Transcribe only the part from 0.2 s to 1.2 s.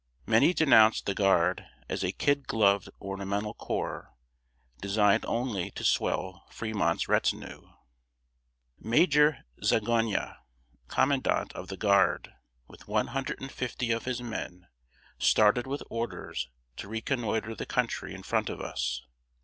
Many denounced the